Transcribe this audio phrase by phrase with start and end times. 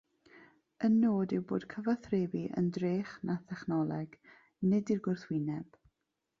[0.87, 4.19] Y nod yw bod cyfathrebu yn drech na thechnoleg,
[4.73, 5.83] nid i'r gwrthwyneb.